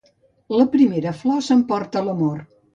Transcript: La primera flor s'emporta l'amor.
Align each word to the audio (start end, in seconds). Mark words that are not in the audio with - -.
La 0.61 0.65
primera 0.77 1.13
flor 1.21 1.45
s'emporta 1.51 2.05
l'amor. 2.11 2.45